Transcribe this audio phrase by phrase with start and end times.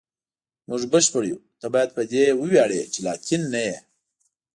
[0.69, 3.77] موږ بشپړ یو، ته باید په دې وویاړې چې لاتین نه یې.